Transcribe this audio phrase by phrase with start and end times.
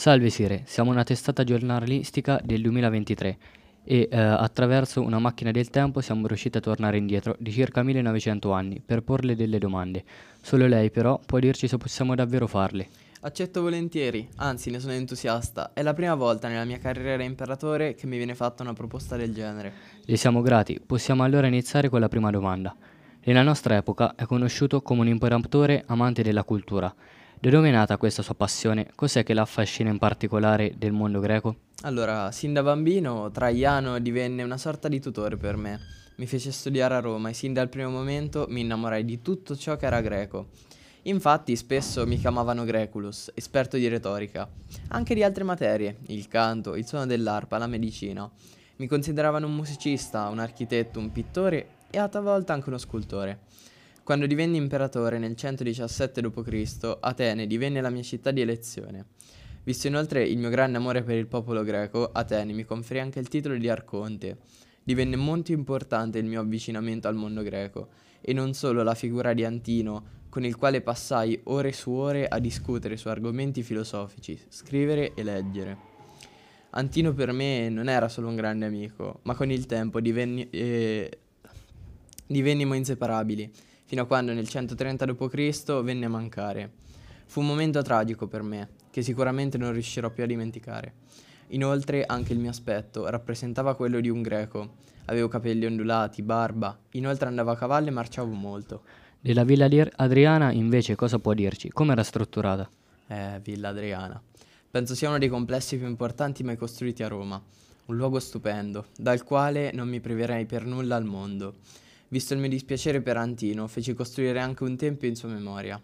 [0.00, 3.38] Salve Sire, siamo una testata giornalistica del 2023
[3.84, 8.50] e eh, attraverso una macchina del tempo siamo riusciti a tornare indietro di circa 1900
[8.50, 10.02] anni per porle delle domande.
[10.40, 12.88] Solo lei però può dirci se possiamo davvero farle.
[13.20, 15.74] Accetto volentieri, anzi ne sono entusiasta.
[15.74, 19.16] È la prima volta nella mia carriera da imperatore che mi viene fatta una proposta
[19.16, 19.70] del genere.
[20.02, 22.74] Le siamo grati, possiamo allora iniziare con la prima domanda.
[23.22, 26.90] Nella nostra epoca è conosciuto come un imperatore amante della cultura.
[27.42, 28.90] Da dove è nata questa sua passione?
[28.94, 31.56] Cos'è che la affascina in particolare del mondo greco?
[31.84, 35.80] Allora, sin da bambino Traiano divenne una sorta di tutore per me.
[36.16, 39.76] Mi fece studiare a Roma e sin dal primo momento mi innamorai di tutto ciò
[39.76, 40.48] che era greco.
[41.04, 44.46] Infatti spesso mi chiamavano Greculus, esperto di retorica,
[44.88, 48.30] anche di altre materie, il canto, il suono dell'arpa, la medicina.
[48.76, 53.38] Mi consideravano un musicista, un architetto, un pittore e a talvolta anche uno scultore.
[54.02, 59.06] Quando divenni imperatore nel 117 d.C., Atene divenne la mia città di elezione.
[59.62, 63.28] Visto inoltre il mio grande amore per il popolo greco, Atene mi conferì anche il
[63.28, 64.38] titolo di arconte.
[64.82, 67.88] Divenne molto importante il mio avvicinamento al mondo greco,
[68.20, 72.38] e non solo la figura di Antino, con il quale passai ore su ore a
[72.38, 75.78] discutere su argomenti filosofici, scrivere e leggere.
[76.70, 81.18] Antino per me non era solo un grande amico, ma con il tempo divenni, eh,
[82.26, 83.52] divennimo inseparabili,
[83.90, 85.82] fino a quando nel 130 d.C.
[85.82, 86.74] venne a mancare.
[87.26, 90.92] Fu un momento tragico per me, che sicuramente non riuscirò più a dimenticare.
[91.48, 94.74] Inoltre anche il mio aspetto rappresentava quello di un greco.
[95.06, 98.82] Avevo capelli ondulati, barba, inoltre andavo a cavallo e marciavo molto.
[99.18, 101.70] Della Villa Adriana invece cosa può dirci?
[101.70, 102.70] Come era strutturata?
[103.08, 104.22] Eh, Villa Adriana.
[104.70, 107.42] Penso sia uno dei complessi più importanti mai costruiti a Roma.
[107.86, 111.56] Un luogo stupendo, dal quale non mi priverei per nulla al mondo.
[112.12, 115.80] Visto il mio dispiacere per Antino, feci costruire anche un tempio in sua memoria.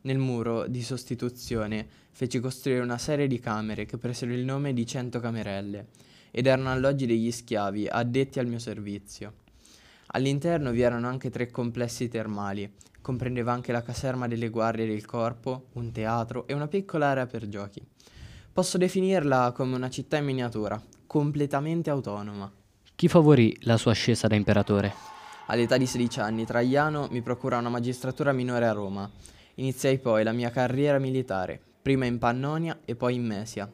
[0.00, 4.84] Nel muro di sostituzione feci costruire una serie di camere che presero il nome di
[4.84, 5.86] cento camerelle
[6.32, 9.34] ed erano alloggi degli schiavi addetti al mio servizio.
[10.06, 12.68] All'interno vi erano anche tre complessi termali,
[13.00, 17.46] comprendeva anche la caserma delle guardie del corpo, un teatro e una piccola area per
[17.46, 17.80] giochi.
[18.52, 22.52] Posso definirla come una città in miniatura, completamente autonoma.
[22.96, 25.17] Chi favorì la sua ascesa da imperatore?
[25.50, 29.10] All'età di 16 anni Traiano mi procura una magistratura minore a Roma.
[29.54, 33.70] Iniziai poi la mia carriera militare, prima in Pannonia e poi in Mesia.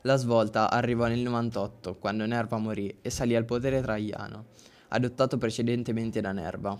[0.00, 4.46] La svolta arrivò nel 98, quando Nerva morì e salì al potere Traiano,
[4.88, 6.76] adottato precedentemente da Nerva.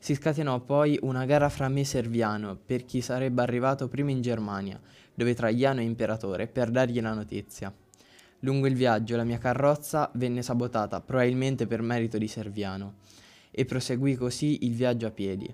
[0.00, 4.20] Si scatenò poi una gara fra me e Serviano per chi sarebbe arrivato prima in
[4.20, 4.80] Germania,
[5.14, 7.72] dove Traiano è imperatore, per dargli la notizia.
[8.40, 12.94] Lungo il viaggio la mia carrozza venne sabotata, probabilmente per merito di Serviano
[13.58, 15.50] e proseguì così il viaggio a piedi.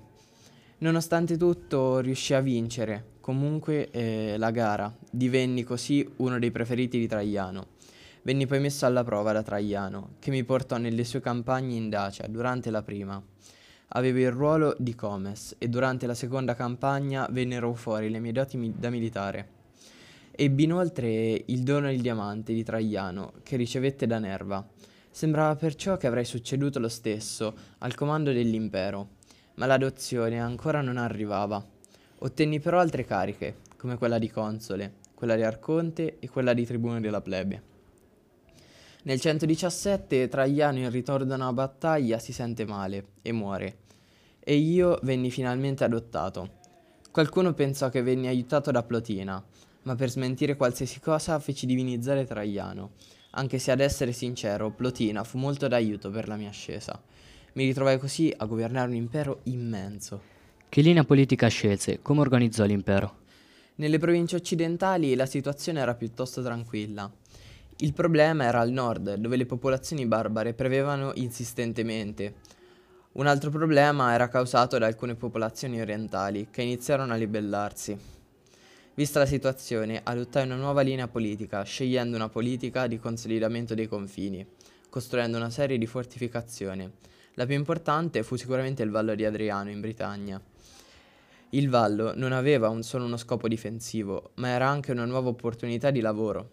[0.78, 7.06] Nonostante tutto riuscì a vincere comunque eh, la gara, divenni così uno dei preferiti di
[7.06, 7.68] Traiano.
[8.22, 12.26] Venni poi messo alla prova da Traiano, che mi portò nelle sue campagne in Dacia
[12.26, 13.22] durante la prima.
[13.94, 18.56] Avevo il ruolo di comes e durante la seconda campagna vennero fuori le mie doti
[18.56, 19.60] mi- da militare.
[20.32, 24.66] Ebbi inoltre il dono del diamante di Traiano che ricevette da Nerva
[25.14, 29.08] Sembrava perciò che avrei succeduto lo stesso al comando dell'impero,
[29.56, 31.62] ma l'adozione ancora non arrivava.
[32.20, 36.98] Ottenni però altre cariche, come quella di console, quella di arconte e quella di tribuno
[36.98, 37.62] della plebe.
[39.02, 43.80] Nel 117 Traiano in ritorno da una battaglia si sente male e muore,
[44.40, 46.60] e io venni finalmente adottato.
[47.10, 49.44] Qualcuno pensò che venni aiutato da Plotina,
[49.82, 52.92] ma per smentire qualsiasi cosa feci divinizzare Traiano
[53.34, 57.00] anche se ad essere sincero, Plotina fu molto d'aiuto per la mia ascesa.
[57.54, 60.20] Mi ritrovai così a governare un impero immenso.
[60.68, 62.00] Che linea politica scelse?
[62.00, 63.20] Come organizzò l'impero?
[63.76, 67.10] Nelle province occidentali la situazione era piuttosto tranquilla.
[67.76, 72.34] Il problema era al nord, dove le popolazioni barbare prevevano insistentemente.
[73.12, 78.11] Un altro problema era causato da alcune popolazioni orientali che iniziarono a ribellarsi.
[78.94, 84.46] Vista la situazione, adottai una nuova linea politica, scegliendo una politica di consolidamento dei confini,
[84.90, 86.90] costruendo una serie di fortificazioni.
[87.36, 90.38] La più importante fu sicuramente il Vallo di Adriano in Britannia.
[91.50, 95.90] Il Vallo non aveva un solo uno scopo difensivo, ma era anche una nuova opportunità
[95.90, 96.50] di lavoro.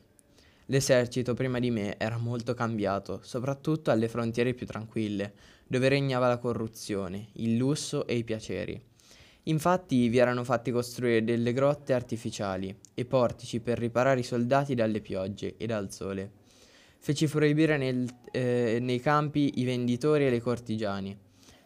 [0.67, 5.33] L'esercito prima di me era molto cambiato, soprattutto alle frontiere più tranquille,
[5.67, 8.88] dove regnava la corruzione, il lusso e i piaceri.
[9.49, 15.01] Infatti vi erano fatti costruire delle grotte artificiali e portici per riparare i soldati dalle
[15.01, 16.31] piogge e dal sole.
[16.99, 21.17] Feci proibire nel, eh, nei campi i venditori e i cortigiani.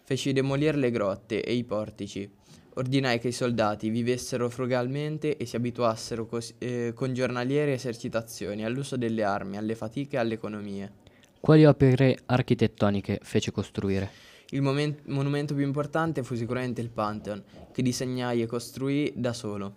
[0.01, 2.29] Feci demolire le grotte e i portici.
[2.75, 8.95] Ordinai che i soldati vivessero frugalmente e si abituassero cos- eh, con giornaliere esercitazioni all'uso
[8.95, 10.91] delle armi, alle fatiche e alle economie.
[11.39, 14.32] Quali opere architettoniche fece costruire?
[14.49, 19.75] Il momen- monumento più importante fu sicuramente il Pantheon, che disegnai e costruì da solo.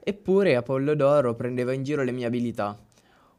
[0.00, 2.78] Eppure Apollodoro prendeva in giro le mie abilità.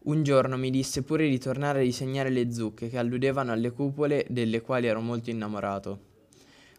[0.01, 4.25] Un giorno mi disse pure di tornare a disegnare le zucche che alludevano alle cupole
[4.29, 6.07] delle quali ero molto innamorato.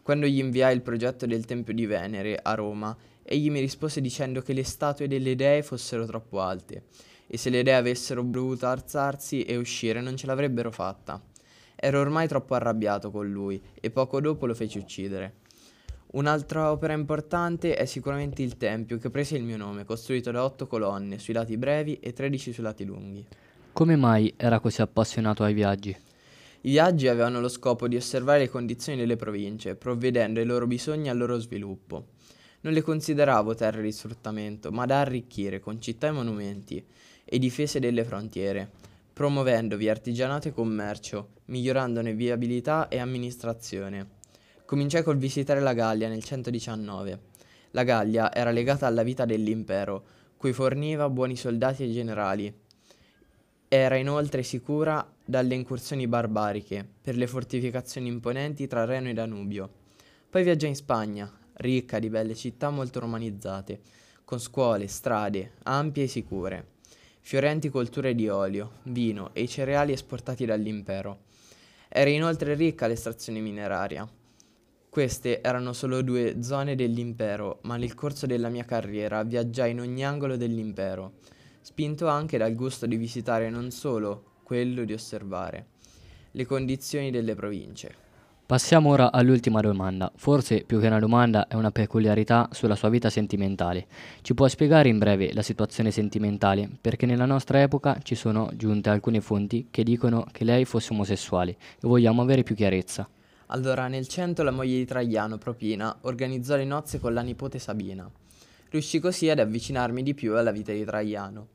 [0.03, 4.41] Quando gli inviai il progetto del Tempio di Venere a Roma, egli mi rispose dicendo
[4.41, 6.85] che le statue delle dee fossero troppo alte
[7.27, 11.23] e se le dee avessero voluto alzarsi e uscire non ce l'avrebbero fatta.
[11.83, 15.37] Ero ormai troppo arrabbiato con lui e poco dopo lo feci uccidere.
[16.13, 20.67] Un'altra opera importante è sicuramente il Tempio che prese il mio nome, costruito da otto
[20.67, 23.25] colonne sui lati brevi e tredici sui lati lunghi.
[23.73, 25.89] Come mai era così appassionato ai viaggi?
[25.89, 31.07] I viaggi avevano lo scopo di osservare le condizioni delle province, provvedendo ai loro bisogni
[31.07, 32.09] e al loro sviluppo.
[32.61, 36.85] Non le consideravo terre di sfruttamento, ma da arricchire con città e monumenti
[37.25, 38.71] e difese delle frontiere,
[39.21, 44.13] promuovendovi artigianato e commercio, migliorandone viabilità e amministrazione.
[44.65, 47.21] Cominciai col visitare la Gallia nel 119.
[47.73, 50.05] La Gallia era legata alla vita dell'impero,
[50.39, 52.51] cui forniva buoni soldati e generali.
[53.69, 59.69] Era inoltre sicura dalle incursioni barbariche, per le fortificazioni imponenti tra Reno e Danubio.
[60.31, 63.81] Poi viaggiai in Spagna, ricca di belle città molto romanizzate,
[64.25, 66.79] con scuole, strade, ampie e sicure,
[67.21, 71.25] fiorenti colture di olio, vino e i cereali esportati dall'impero.
[71.89, 74.09] Era inoltre ricca l'estrazione mineraria,
[74.91, 80.05] queste erano solo due zone dell'impero, ma nel corso della mia carriera viaggiai in ogni
[80.05, 81.19] angolo dell'impero,
[81.61, 85.67] spinto anche dal gusto di visitare non solo quello di osservare
[86.33, 88.10] le condizioni delle province.
[88.51, 90.11] Passiamo ora all'ultima domanda.
[90.17, 93.87] Forse più che una domanda è una peculiarità sulla sua vita sentimentale.
[94.23, 96.69] Ci può spiegare in breve la situazione sentimentale?
[96.81, 101.53] Perché nella nostra epoca ci sono giunte alcune fonti che dicono che lei fosse omosessuale
[101.53, 103.09] e vogliamo avere più chiarezza.
[103.47, 108.11] Allora, nel cento la moglie di Traiano, Propina, organizzò le nozze con la nipote Sabina.
[108.69, 111.47] Riuscì così ad avvicinarmi di più alla vita di Traiano.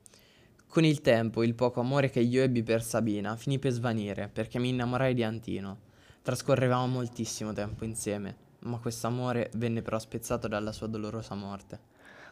[0.70, 4.60] Con il tempo, il poco amore che io ebbi per Sabina finì per svanire perché
[4.60, 5.92] mi innamorai di Antino.
[6.26, 11.80] Trascorrevamo moltissimo tempo insieme, ma questo amore venne però spezzato dalla sua dolorosa morte.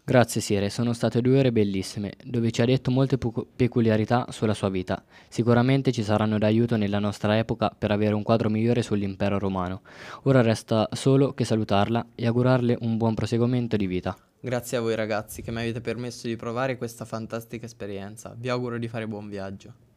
[0.04, 4.56] Grazie Sire, sono state due ore bellissime, dove ci ha detto molte pu- peculiarità sulla
[4.56, 5.04] sua vita.
[5.30, 9.81] Sicuramente ci saranno d'aiuto nella nostra epoca per avere un quadro migliore sull'impero romano.
[10.24, 14.18] Ora resta solo che salutarla e augurarle un buon proseguimento di vita.
[14.39, 18.34] Grazie a voi ragazzi che mi avete permesso di provare questa fantastica esperienza.
[18.36, 19.93] Vi auguro di fare buon viaggio.